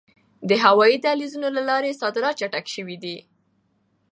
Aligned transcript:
د 0.49 0.51
هوایي 0.63 0.97
دهلیزونو 1.05 1.47
له 1.57 1.61
لارې 1.69 1.99
صادرات 2.01 2.35
چټک 2.41 2.65
شوي 2.75 2.97
دي. 3.03 3.17